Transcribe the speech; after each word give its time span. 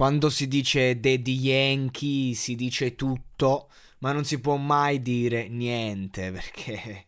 quando 0.00 0.30
si 0.30 0.48
dice 0.48 0.98
Daddy 0.98 1.34
Yankee 1.34 2.32
si 2.32 2.54
dice 2.54 2.94
tutto, 2.94 3.68
ma 3.98 4.12
non 4.12 4.24
si 4.24 4.40
può 4.40 4.56
mai 4.56 5.02
dire 5.02 5.48
niente 5.48 6.32
perché 6.32 7.04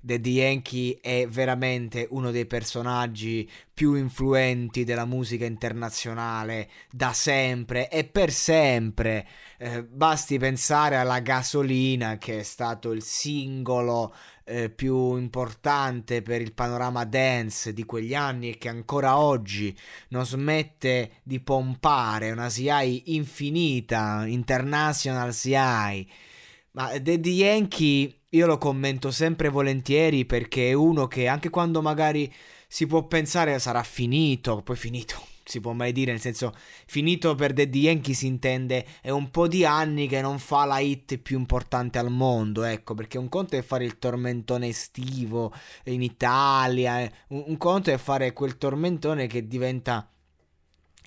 Daddy 0.00 0.32
Yankee 0.32 0.98
è 1.00 1.26
veramente 1.28 2.06
uno 2.10 2.30
dei 2.30 2.46
personaggi 2.46 3.48
più 3.72 3.94
influenti 3.94 4.84
della 4.84 5.04
musica 5.04 5.44
internazionale 5.44 6.68
da 6.90 7.12
sempre 7.12 7.88
e 7.88 8.04
per 8.04 8.30
sempre. 8.30 9.26
Eh, 9.58 9.82
basti 9.82 10.38
pensare 10.38 10.96
alla 10.96 11.20
gasolina 11.20 12.16
che 12.16 12.40
è 12.40 12.42
stato 12.42 12.92
il 12.92 13.02
singolo 13.02 14.14
eh, 14.44 14.70
più 14.70 15.16
importante 15.16 16.22
per 16.22 16.40
il 16.40 16.54
panorama 16.54 17.04
dance 17.04 17.72
di 17.72 17.84
quegli 17.84 18.14
anni 18.14 18.50
e 18.50 18.58
che 18.58 18.68
ancora 18.68 19.18
oggi 19.18 19.76
non 20.08 20.24
smette 20.24 21.20
di 21.22 21.40
pompare 21.40 22.30
una 22.30 22.48
CI 22.48 23.14
infinita, 23.14 24.24
international 24.26 25.34
CI. 25.34 26.08
Ma 26.72 26.96
Daddy 26.98 27.32
Yankee 27.32 28.17
io 28.30 28.46
lo 28.46 28.58
commento 28.58 29.10
sempre 29.10 29.48
volentieri 29.48 30.26
perché 30.26 30.70
è 30.70 30.72
uno 30.74 31.06
che 31.06 31.28
anche 31.28 31.48
quando 31.48 31.80
magari 31.80 32.30
si 32.66 32.86
può 32.86 33.06
pensare 33.06 33.58
sarà 33.58 33.82
finito, 33.82 34.60
poi 34.62 34.76
finito, 34.76 35.14
si 35.44 35.60
può 35.60 35.72
mai 35.72 35.92
dire, 35.92 36.10
nel 36.10 36.20
senso 36.20 36.52
finito 36.86 37.34
per 37.34 37.54
Daddy 37.54 37.80
Yankee 37.80 38.12
si 38.12 38.26
intende 38.26 38.84
è 39.00 39.08
un 39.08 39.30
po' 39.30 39.48
di 39.48 39.64
anni 39.64 40.06
che 40.08 40.20
non 40.20 40.38
fa 40.38 40.66
la 40.66 40.78
hit 40.78 41.16
più 41.18 41.38
importante 41.38 41.98
al 41.98 42.10
mondo, 42.10 42.64
ecco, 42.64 42.92
perché 42.94 43.16
un 43.16 43.30
conto 43.30 43.56
è 43.56 43.62
fare 43.62 43.86
il 43.86 43.98
tormentone 43.98 44.68
estivo 44.68 45.50
in 45.84 46.02
Italia, 46.02 47.00
eh, 47.00 47.10
un, 47.28 47.44
un 47.46 47.56
conto 47.56 47.90
è 47.90 47.96
fare 47.96 48.34
quel 48.34 48.58
tormentone 48.58 49.26
che 49.26 49.46
diventa 49.48 50.06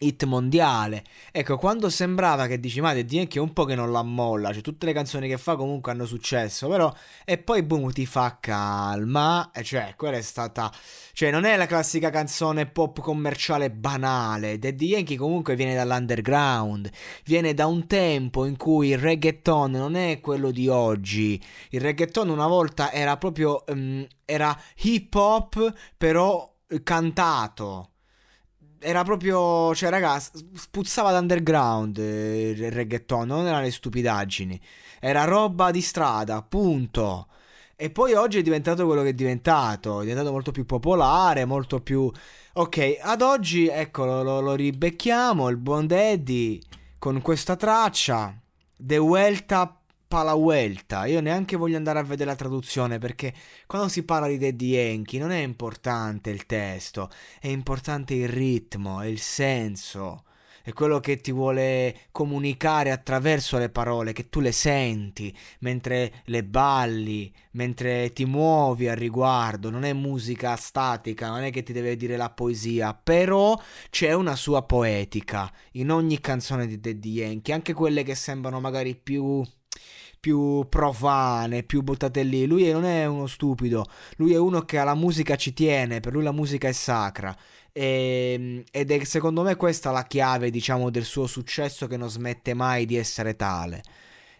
hit 0.00 0.24
mondiale. 0.24 1.04
Ecco, 1.32 1.56
quando 1.56 1.90
sembrava 1.90 2.46
che 2.46 2.58
dici, 2.58 2.80
ma 2.80 2.92
Daddy 2.94 3.16
Yankee 3.16 3.38
è 3.40 3.42
un 3.42 3.52
po' 3.52 3.64
che 3.64 3.74
non 3.74 3.92
la 3.92 4.02
molla, 4.02 4.52
cioè 4.52 4.62
tutte 4.62 4.86
le 4.86 4.92
canzoni 4.92 5.28
che 5.28 5.38
fa 5.38 5.56
comunque 5.56 5.92
hanno 5.92 6.06
successo, 6.06 6.68
però 6.68 6.92
e 7.24 7.38
poi 7.38 7.62
boom 7.62 7.92
ti 7.92 8.06
fa 8.06 8.38
calma, 8.40 9.50
e 9.52 9.62
cioè 9.62 9.94
quella 9.96 10.16
è 10.16 10.22
stata 10.22 10.72
cioè 11.12 11.30
non 11.30 11.44
è 11.44 11.56
la 11.56 11.66
classica 11.66 12.10
canzone 12.10 12.66
pop 12.66 13.00
commerciale 13.00 13.70
banale, 13.70 14.58
Daddy 14.58 14.86
Yankee 14.86 15.16
comunque 15.16 15.54
viene 15.54 15.74
dall'underground, 15.74 16.90
viene 17.24 17.54
da 17.54 17.66
un 17.66 17.86
tempo 17.86 18.46
in 18.46 18.56
cui 18.56 18.88
il 18.88 18.98
reggaeton 18.98 19.70
non 19.72 19.96
è 19.96 20.20
quello 20.20 20.50
di 20.50 20.68
oggi. 20.68 21.40
Il 21.70 21.80
reggaeton 21.80 22.28
una 22.28 22.46
volta 22.46 22.92
era 22.92 23.16
proprio 23.16 23.64
um, 23.68 24.06
era 24.24 24.58
hip 24.76 25.14
hop 25.14 25.72
però 25.96 26.48
cantato 26.82 27.89
era 28.80 29.04
proprio, 29.04 29.74
cioè, 29.74 29.90
raga, 29.90 30.18
spuzzava 30.18 31.12
d'underground 31.12 31.98
eh, 31.98 32.50
il 32.50 32.70
reggaeton, 32.72 33.26
non 33.26 33.46
erano 33.46 33.62
le 33.62 33.70
stupidaggini. 33.70 34.60
Era 34.98 35.24
roba 35.24 35.70
di 35.70 35.82
strada, 35.82 36.42
punto. 36.42 37.28
E 37.76 37.90
poi 37.90 38.14
oggi 38.14 38.38
è 38.38 38.42
diventato 38.42 38.86
quello 38.86 39.02
che 39.02 39.10
è 39.10 39.14
diventato, 39.14 39.98
è 40.00 40.02
diventato 40.02 40.32
molto 40.32 40.50
più 40.50 40.66
popolare, 40.66 41.44
molto 41.44 41.80
più... 41.80 42.10
Ok, 42.54 42.98
ad 43.00 43.22
oggi, 43.22 43.68
ecco, 43.68 44.04
lo, 44.04 44.40
lo 44.40 44.54
ribecchiamo, 44.54 45.48
il 45.48 45.56
buon 45.56 45.86
Daddy, 45.86 46.60
con 46.98 47.22
questa 47.22 47.56
traccia, 47.56 48.38
The 48.76 48.98
Welta 48.98 49.79
Palauelta. 50.10 51.04
Io 51.06 51.20
neanche 51.20 51.54
voglio 51.54 51.76
andare 51.76 52.00
a 52.00 52.02
vedere 52.02 52.30
la 52.30 52.34
traduzione 52.34 52.98
perché 52.98 53.32
quando 53.68 53.86
si 53.86 54.02
parla 54.02 54.26
di 54.26 54.38
Daddy 54.38 54.70
Yankee 54.70 55.20
non 55.20 55.30
è 55.30 55.38
importante 55.38 56.30
il 56.30 56.46
testo, 56.46 57.08
è 57.38 57.46
importante 57.46 58.14
il 58.14 58.28
ritmo, 58.28 59.00
è 59.00 59.06
il 59.06 59.20
senso. 59.20 60.24
È 60.62 60.72
quello 60.72 60.98
che 60.98 61.20
ti 61.20 61.30
vuole 61.30 62.08
comunicare 62.10 62.90
attraverso 62.90 63.56
le 63.56 63.68
parole, 63.70 64.12
che 64.12 64.28
tu 64.28 64.40
le 64.40 64.50
senti 64.50 65.32
mentre 65.60 66.22
le 66.24 66.42
balli, 66.42 67.32
mentre 67.52 68.12
ti 68.12 68.24
muovi 68.24 68.88
al 68.88 68.96
riguardo. 68.96 69.70
Non 69.70 69.84
è 69.84 69.92
musica 69.92 70.56
statica, 70.56 71.28
non 71.28 71.44
è 71.44 71.52
che 71.52 71.62
ti 71.62 71.72
deve 71.72 71.96
dire 71.96 72.16
la 72.16 72.30
poesia, 72.30 72.94
però 72.94 73.56
c'è 73.90 74.12
una 74.12 74.34
sua 74.34 74.64
poetica 74.64 75.48
in 75.74 75.92
ogni 75.92 76.18
canzone 76.18 76.66
di 76.66 76.80
Daddy 76.80 77.10
Yankee, 77.12 77.54
anche 77.54 77.74
quelle 77.74 78.02
che 78.02 78.16
sembrano 78.16 78.58
magari 78.58 78.96
più 78.96 79.44
più 80.20 80.66
profane, 80.68 81.62
più 81.62 81.82
buttate 81.82 82.22
lì. 82.22 82.46
Lui 82.46 82.70
non 82.70 82.84
è 82.84 83.06
uno 83.06 83.26
stupido, 83.26 83.86
lui 84.16 84.34
è 84.34 84.38
uno 84.38 84.60
che 84.62 84.78
alla 84.78 84.94
musica 84.94 85.36
ci 85.36 85.54
tiene, 85.54 86.00
per 86.00 86.12
lui 86.12 86.22
la 86.22 86.32
musica 86.32 86.68
è 86.68 86.72
sacra. 86.72 87.34
E, 87.72 88.34
ehm, 88.34 88.64
ed 88.70 88.90
è 88.90 89.04
secondo 89.04 89.42
me 89.42 89.56
questa 89.56 89.90
la 89.90 90.04
chiave, 90.04 90.50
diciamo, 90.50 90.90
del 90.90 91.04
suo 91.04 91.26
successo 91.26 91.86
che 91.86 91.96
non 91.96 92.10
smette 92.10 92.54
mai 92.54 92.84
di 92.84 92.96
essere 92.96 93.34
tale. 93.36 93.82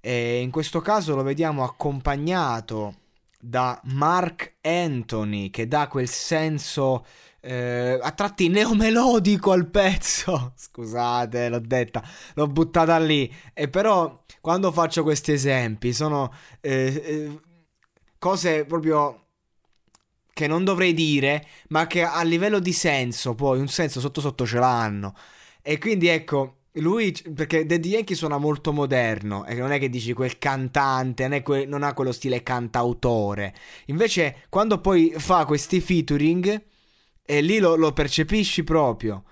E 0.00 0.40
in 0.40 0.50
questo 0.50 0.80
caso 0.80 1.14
lo 1.14 1.22
vediamo 1.22 1.62
accompagnato 1.64 2.94
da 3.38 3.80
Mark 3.84 4.56
Anthony 4.62 5.50
che 5.50 5.68
dà 5.68 5.88
quel 5.88 6.08
senso 6.08 7.04
eh, 7.46 7.98
a 8.02 8.10
tratti 8.10 8.48
neomelodico 8.48 9.52
al 9.52 9.68
pezzo. 9.68 10.52
Scusate, 10.58 11.48
l'ho 11.48 11.60
detta, 11.60 12.02
l'ho 12.34 12.48
buttata 12.48 12.98
lì. 12.98 13.32
E 13.54 13.68
però 13.68 14.24
quando 14.40 14.72
faccio 14.72 15.04
questi 15.04 15.32
esempi 15.32 15.92
sono 15.92 16.32
eh, 16.60 17.02
eh, 17.04 17.40
cose 18.18 18.64
proprio 18.64 19.26
che 20.32 20.46
non 20.48 20.64
dovrei 20.64 20.92
dire, 20.92 21.46
ma 21.68 21.86
che 21.86 22.02
a 22.02 22.22
livello 22.22 22.58
di 22.58 22.72
senso 22.72 23.34
poi 23.34 23.60
un 23.60 23.68
senso 23.68 24.00
sotto 24.00 24.20
sotto 24.20 24.44
ce 24.44 24.58
l'hanno. 24.58 25.14
E 25.62 25.78
quindi 25.78 26.08
ecco, 26.08 26.64
lui, 26.74 27.16
perché 27.34 27.64
Daddy 27.64 27.90
Yankee 27.90 28.16
suona 28.16 28.38
molto 28.38 28.72
moderno, 28.72 29.46
e 29.46 29.54
non 29.54 29.70
è 29.72 29.78
che 29.78 29.88
dici 29.88 30.12
quel 30.12 30.38
cantante, 30.38 31.26
non, 31.28 31.42
que- 31.42 31.64
non 31.64 31.82
ha 31.84 31.94
quello 31.94 32.12
stile 32.12 32.42
cantautore. 32.42 33.54
Invece, 33.86 34.44
quando 34.48 34.80
poi 34.80 35.14
fa 35.16 35.44
questi 35.46 35.80
featuring, 35.80 36.74
e 37.26 37.40
lì 37.40 37.58
lo, 37.58 37.74
lo 37.74 37.92
percepisci 37.92 38.64
proprio. 38.64 39.24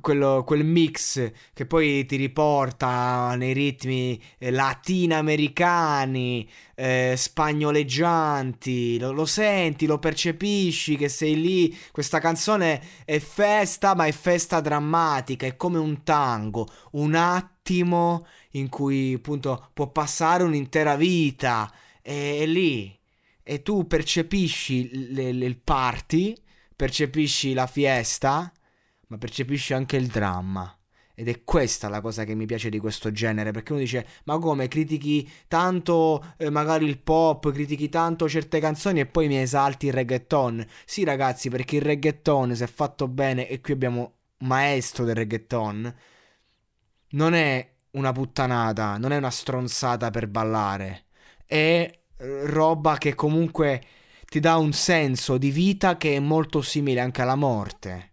Quello, 0.00 0.42
quel 0.46 0.64
mix 0.64 1.32
che 1.52 1.66
poi 1.66 2.06
ti 2.06 2.16
riporta 2.16 3.34
nei 3.36 3.52
ritmi 3.52 4.18
eh, 4.38 4.50
latinoamericani, 4.50 6.48
eh, 6.74 7.12
spagnoleggianti, 7.14 8.98
lo, 8.98 9.12
lo, 9.12 9.26
senti, 9.26 9.84
lo 9.84 9.98
percepisci 9.98 10.96
che 10.96 11.10
sei 11.10 11.38
lì, 11.38 11.78
questa 11.92 12.20
canzone 12.20 12.82
è 13.04 13.18
festa 13.18 13.94
ma 13.94 14.06
è 14.06 14.12
festa 14.12 14.60
drammatica, 14.60 15.46
è 15.46 15.56
come 15.56 15.76
un 15.76 16.02
tango, 16.04 16.66
un 16.92 17.14
attimo 17.14 18.26
in 18.52 18.70
cui 18.70 19.12
appunto 19.12 19.68
può 19.74 19.88
passare 19.88 20.42
un'intera 20.42 20.96
vita, 20.96 21.70
è, 22.00 22.38
è 22.40 22.46
lì. 22.46 22.98
E 23.42 23.60
tu 23.60 23.86
percepisci 23.86 24.90
il 25.20 25.60
party 25.62 26.34
percepisci 26.76 27.54
la 27.54 27.66
fiesta, 27.66 28.52
ma 29.08 29.18
percepisci 29.18 29.72
anche 29.72 29.96
il 29.96 30.06
dramma. 30.08 30.70
Ed 31.18 31.28
è 31.28 31.44
questa 31.44 31.88
la 31.88 32.02
cosa 32.02 32.24
che 32.24 32.34
mi 32.34 32.44
piace 32.44 32.68
di 32.68 32.78
questo 32.78 33.10
genere, 33.10 33.50
perché 33.50 33.72
uno 33.72 33.80
dice, 33.80 34.06
ma 34.24 34.38
come 34.38 34.68
critichi 34.68 35.26
tanto 35.48 36.34
eh, 36.36 36.50
magari 36.50 36.84
il 36.84 36.98
pop, 36.98 37.50
critichi 37.50 37.88
tanto 37.88 38.28
certe 38.28 38.60
canzoni 38.60 39.00
e 39.00 39.06
poi 39.06 39.26
mi 39.26 39.38
esalti 39.38 39.86
il 39.86 39.94
reggaeton. 39.94 40.66
Sì 40.84 41.04
ragazzi, 41.04 41.48
perché 41.48 41.76
il 41.76 41.82
reggaeton, 41.82 42.54
se 42.54 42.66
fatto 42.66 43.08
bene, 43.08 43.48
e 43.48 43.62
qui 43.62 43.72
abbiamo 43.72 44.12
maestro 44.40 45.04
del 45.06 45.14
reggaeton, 45.14 45.94
non 47.10 47.32
è 47.32 47.66
una 47.92 48.12
puttanata, 48.12 48.98
non 48.98 49.12
è 49.12 49.16
una 49.16 49.30
stronzata 49.30 50.10
per 50.10 50.28
ballare, 50.28 51.06
è 51.46 51.90
eh, 52.18 52.46
roba 52.46 52.98
che 52.98 53.14
comunque 53.14 53.82
ti 54.36 54.42
dà 54.42 54.58
un 54.58 54.74
senso 54.74 55.38
di 55.38 55.50
vita 55.50 55.96
che 55.96 56.14
è 56.14 56.18
molto 56.18 56.60
simile 56.60 57.00
anche 57.00 57.22
alla 57.22 57.36
morte. 57.36 58.12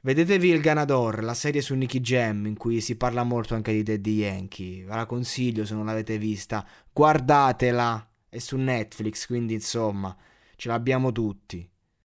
Vedetevi 0.00 0.48
il 0.48 0.62
Ganador, 0.62 1.22
la 1.22 1.34
serie 1.34 1.60
su 1.60 1.74
Nicky 1.74 2.00
Jam, 2.00 2.46
in 2.46 2.56
cui 2.56 2.80
si 2.80 2.96
parla 2.96 3.22
molto 3.22 3.54
anche 3.54 3.70
di 3.74 3.82
Daddy 3.82 4.14
Yankee. 4.14 4.84
Ve 4.84 4.94
la 4.94 5.04
consiglio 5.04 5.66
se 5.66 5.74
non 5.74 5.84
l'avete 5.84 6.16
vista. 6.16 6.66
Guardatela, 6.90 8.10
è 8.30 8.38
su 8.38 8.56
Netflix, 8.56 9.26
quindi 9.26 9.52
insomma, 9.52 10.16
ce 10.56 10.68
l'abbiamo 10.68 11.12
tutti. 11.12 11.70